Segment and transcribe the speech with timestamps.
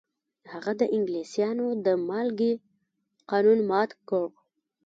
[0.51, 2.53] هغه د انګلیسانو د مالګې
[3.29, 4.25] قانون مات کړ.